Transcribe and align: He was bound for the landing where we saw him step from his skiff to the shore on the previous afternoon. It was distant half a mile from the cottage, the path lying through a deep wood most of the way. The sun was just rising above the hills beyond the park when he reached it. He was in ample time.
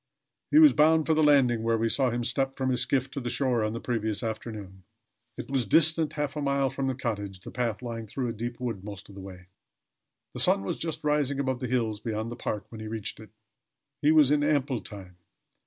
He 0.49 0.57
was 0.57 0.73
bound 0.73 1.05
for 1.05 1.13
the 1.13 1.21
landing 1.21 1.61
where 1.61 1.77
we 1.77 1.87
saw 1.87 2.09
him 2.09 2.23
step 2.23 2.55
from 2.55 2.71
his 2.71 2.81
skiff 2.81 3.11
to 3.11 3.19
the 3.19 3.29
shore 3.29 3.63
on 3.63 3.73
the 3.73 3.79
previous 3.79 4.23
afternoon. 4.23 4.83
It 5.37 5.47
was 5.51 5.67
distant 5.67 6.13
half 6.13 6.35
a 6.35 6.41
mile 6.41 6.71
from 6.71 6.87
the 6.87 6.95
cottage, 6.95 7.41
the 7.41 7.51
path 7.51 7.83
lying 7.83 8.07
through 8.07 8.27
a 8.27 8.33
deep 8.33 8.59
wood 8.59 8.83
most 8.83 9.09
of 9.09 9.13
the 9.13 9.21
way. 9.21 9.45
The 10.33 10.39
sun 10.39 10.63
was 10.63 10.77
just 10.77 11.03
rising 11.03 11.39
above 11.39 11.59
the 11.59 11.67
hills 11.67 11.99
beyond 11.99 12.31
the 12.31 12.35
park 12.35 12.65
when 12.69 12.81
he 12.81 12.87
reached 12.87 13.19
it. 13.19 13.29
He 14.01 14.11
was 14.11 14.31
in 14.31 14.43
ample 14.43 14.81
time. 14.81 15.17